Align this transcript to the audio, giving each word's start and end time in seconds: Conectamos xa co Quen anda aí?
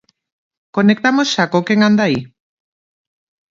Conectamos 0.75 1.27
xa 1.33 1.45
co 1.51 1.65
Quen 1.67 1.79
anda 1.89 2.03
aí? 2.07 2.19